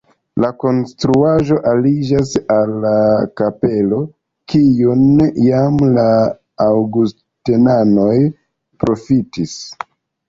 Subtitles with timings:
[0.43, 2.93] La konstruaĵo aliĝas al la
[3.41, 3.99] kapelo,
[4.53, 5.03] kiun
[5.49, 6.09] jam la
[6.69, 8.15] aŭgustenanoj
[8.85, 9.59] profitis.